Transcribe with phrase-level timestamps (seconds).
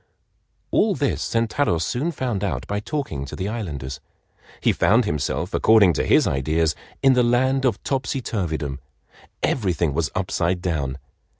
[0.71, 3.99] All this Sentaro soon found out by talking to the islanders.
[4.59, 8.79] He found himself, according to his ideas, in the land of Topsyturvydom.
[9.43, 10.97] Everything was upside down.